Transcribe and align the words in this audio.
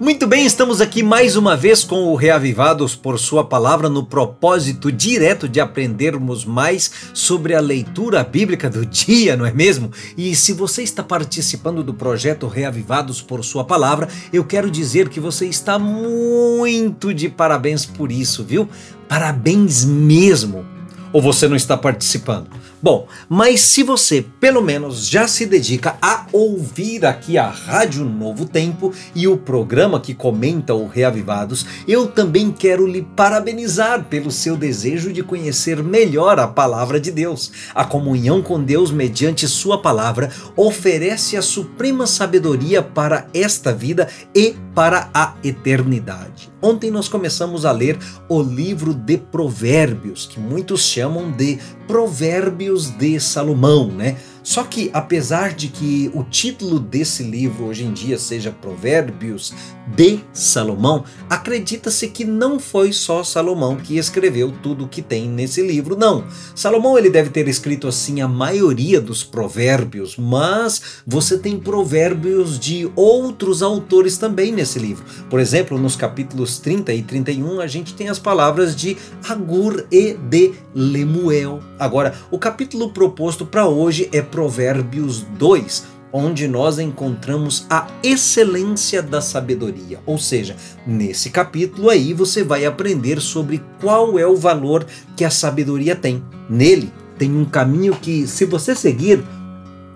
Muito 0.00 0.26
bem, 0.26 0.44
estamos 0.44 0.80
aqui 0.80 1.04
mais 1.04 1.36
uma 1.36 1.56
vez 1.56 1.84
com 1.84 2.08
o 2.08 2.16
Reavivados 2.16 2.96
por 2.96 3.16
Sua 3.16 3.44
Palavra 3.44 3.88
no 3.88 4.04
propósito 4.04 4.90
direto 4.90 5.48
de 5.48 5.60
aprendermos 5.60 6.44
mais 6.44 6.90
sobre 7.14 7.54
a 7.54 7.60
leitura 7.60 8.24
bíblica 8.24 8.68
do 8.68 8.84
dia, 8.84 9.36
não 9.36 9.46
é 9.46 9.52
mesmo? 9.52 9.92
E 10.18 10.34
se 10.34 10.52
você 10.52 10.82
está 10.82 11.04
participando 11.04 11.84
do 11.84 11.94
projeto 11.94 12.48
Reavivados 12.48 13.22
por 13.22 13.44
Sua 13.44 13.62
Palavra, 13.62 14.08
eu 14.32 14.44
quero 14.44 14.68
dizer 14.68 15.08
que 15.08 15.20
você 15.20 15.46
está 15.46 15.78
muito 15.78 17.14
de 17.14 17.28
parabéns 17.28 17.86
por 17.86 18.10
isso, 18.10 18.42
viu? 18.42 18.68
Parabéns 19.08 19.84
mesmo! 19.84 20.73
Ou 21.14 21.22
você 21.22 21.46
não 21.46 21.54
está 21.54 21.76
participando? 21.76 22.48
Bom, 22.82 23.06
mas 23.28 23.60
se 23.60 23.84
você 23.84 24.26
pelo 24.40 24.60
menos 24.60 25.06
já 25.06 25.28
se 25.28 25.46
dedica 25.46 25.96
a 26.02 26.26
ouvir 26.32 27.06
aqui 27.06 27.38
a 27.38 27.48
Rádio 27.48 28.04
Novo 28.04 28.46
Tempo 28.46 28.92
e 29.14 29.28
o 29.28 29.36
programa 29.36 30.00
que 30.00 30.12
comenta 30.12 30.74
o 30.74 30.88
Reavivados, 30.88 31.64
eu 31.86 32.08
também 32.08 32.50
quero 32.50 32.84
lhe 32.84 33.02
parabenizar 33.14 34.06
pelo 34.06 34.28
seu 34.28 34.56
desejo 34.56 35.12
de 35.12 35.22
conhecer 35.22 35.84
melhor 35.84 36.40
a 36.40 36.48
palavra 36.48 36.98
de 36.98 37.12
Deus. 37.12 37.52
A 37.72 37.84
comunhão 37.84 38.42
com 38.42 38.60
Deus 38.60 38.90
mediante 38.90 39.46
sua 39.46 39.80
palavra 39.80 40.32
oferece 40.56 41.36
a 41.36 41.42
suprema 41.42 42.08
sabedoria 42.08 42.82
para 42.82 43.28
esta 43.32 43.72
vida 43.72 44.08
e 44.34 44.56
para 44.74 45.08
a 45.14 45.34
eternidade. 45.44 46.52
Ontem 46.60 46.90
nós 46.90 47.08
começamos 47.08 47.64
a 47.64 47.70
ler 47.70 47.98
o 48.28 48.42
livro 48.42 48.92
de 48.92 49.18
Provérbios, 49.18 50.26
que 50.26 50.40
muitos 50.40 50.82
chamam 50.82 51.03
de 51.30 51.58
Provérbios 51.86 52.90
de 52.90 53.20
Salomão, 53.20 53.88
né? 53.88 54.16
Só 54.44 54.62
que, 54.62 54.90
apesar 54.92 55.54
de 55.54 55.68
que 55.68 56.10
o 56.12 56.22
título 56.22 56.78
desse 56.78 57.22
livro 57.22 57.64
hoje 57.64 57.82
em 57.82 57.92
dia 57.94 58.18
seja 58.18 58.52
Provérbios 58.52 59.54
de 59.96 60.20
Salomão, 60.34 61.04
acredita-se 61.30 62.08
que 62.08 62.26
não 62.26 62.60
foi 62.60 62.92
só 62.92 63.24
Salomão 63.24 63.76
que 63.76 63.96
escreveu 63.96 64.52
tudo 64.62 64.84
o 64.84 64.88
que 64.88 65.00
tem 65.00 65.28
nesse 65.28 65.62
livro, 65.62 65.96
não. 65.96 66.24
Salomão 66.54 66.98
ele 66.98 67.08
deve 67.08 67.30
ter 67.30 67.48
escrito 67.48 67.88
assim 67.88 68.20
a 68.20 68.28
maioria 68.28 69.00
dos 69.00 69.24
provérbios, 69.24 70.16
mas 70.18 71.00
você 71.06 71.38
tem 71.38 71.58
provérbios 71.58 72.58
de 72.58 72.90
outros 72.94 73.62
autores 73.62 74.18
também 74.18 74.52
nesse 74.52 74.78
livro. 74.78 75.04
Por 75.30 75.40
exemplo, 75.40 75.78
nos 75.78 75.96
capítulos 75.96 76.58
30 76.58 76.92
e 76.92 77.02
31, 77.02 77.60
a 77.60 77.66
gente 77.66 77.94
tem 77.94 78.10
as 78.10 78.18
palavras 78.18 78.76
de 78.76 78.96
Agur 79.26 79.86
e 79.90 80.12
de 80.14 80.52
Lemuel. 80.74 81.60
Agora, 81.78 82.14
o 82.30 82.38
capítulo 82.38 82.90
proposto 82.90 83.46
para 83.46 83.66
hoje 83.66 84.08
é 84.12 84.20
Provérbios 84.34 85.20
2, 85.38 85.84
onde 86.12 86.48
nós 86.48 86.80
encontramos 86.80 87.66
a 87.70 87.86
excelência 88.02 89.00
da 89.00 89.20
sabedoria. 89.20 90.00
Ou 90.04 90.18
seja, 90.18 90.56
nesse 90.84 91.30
capítulo 91.30 91.88
aí 91.88 92.12
você 92.12 92.42
vai 92.42 92.66
aprender 92.66 93.20
sobre 93.20 93.62
qual 93.80 94.18
é 94.18 94.26
o 94.26 94.34
valor 94.34 94.84
que 95.16 95.24
a 95.24 95.30
sabedoria 95.30 95.94
tem. 95.94 96.20
Nele 96.50 96.92
tem 97.16 97.30
um 97.32 97.44
caminho 97.44 97.94
que, 97.94 98.26
se 98.26 98.44
você 98.44 98.74
seguir, 98.74 99.24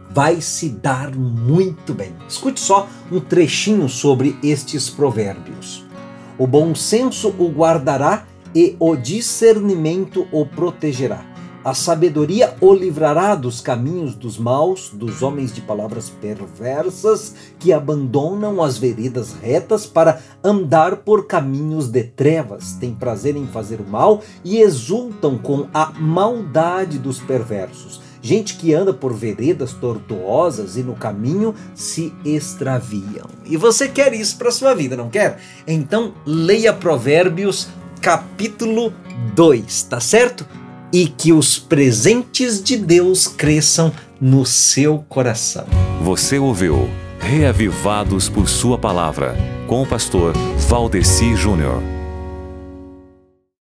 vai 0.08 0.40
se 0.40 0.68
dar 0.68 1.12
muito 1.16 1.92
bem. 1.92 2.14
Escute 2.28 2.60
só 2.60 2.88
um 3.10 3.18
trechinho 3.18 3.88
sobre 3.88 4.38
estes 4.40 4.88
provérbios. 4.88 5.84
O 6.38 6.46
bom 6.46 6.76
senso 6.76 7.34
o 7.36 7.48
guardará 7.48 8.24
e 8.54 8.76
o 8.78 8.94
discernimento 8.94 10.28
o 10.30 10.46
protegerá. 10.46 11.37
A 11.68 11.74
sabedoria 11.74 12.54
o 12.62 12.72
livrará 12.72 13.34
dos 13.34 13.60
caminhos 13.60 14.14
dos 14.14 14.38
maus, 14.38 14.88
dos 14.90 15.20
homens 15.20 15.52
de 15.52 15.60
palavras 15.60 16.08
perversas 16.08 17.34
que 17.58 17.74
abandonam 17.74 18.62
as 18.62 18.78
veredas 18.78 19.34
retas 19.34 19.84
para 19.84 20.18
andar 20.42 20.96
por 20.96 21.26
caminhos 21.26 21.88
de 21.88 22.04
trevas, 22.04 22.72
têm 22.80 22.94
prazer 22.94 23.36
em 23.36 23.46
fazer 23.46 23.82
o 23.82 23.86
mal 23.86 24.22
e 24.42 24.62
exultam 24.62 25.36
com 25.36 25.66
a 25.74 25.92
maldade 25.92 26.98
dos 26.98 27.18
perversos. 27.20 28.00
Gente 28.22 28.56
que 28.56 28.72
anda 28.72 28.94
por 28.94 29.12
veredas 29.12 29.74
tortuosas 29.74 30.78
e 30.78 30.82
no 30.82 30.94
caminho 30.94 31.54
se 31.74 32.14
extraviam. 32.24 33.26
E 33.44 33.58
você 33.58 33.88
quer 33.88 34.14
isso 34.14 34.38
para 34.38 34.50
sua 34.50 34.72
vida, 34.72 34.96
não 34.96 35.10
quer? 35.10 35.38
Então 35.66 36.14
leia 36.24 36.72
Provérbios 36.72 37.68
capítulo 38.00 38.90
2, 39.34 39.82
tá 39.82 40.00
certo? 40.00 40.46
E 40.92 41.06
que 41.06 41.32
os 41.32 41.58
presentes 41.58 42.62
de 42.62 42.76
Deus 42.76 43.26
cresçam 43.26 43.92
no 44.20 44.44
seu 44.44 45.04
coração. 45.08 45.66
Você 46.02 46.38
ouviu 46.38 46.88
Reavivados 47.20 48.28
por 48.28 48.48
Sua 48.48 48.78
Palavra, 48.78 49.36
com 49.66 49.82
o 49.82 49.86
pastor 49.86 50.34
Valdeci 50.68 51.34
Júnior. 51.36 51.97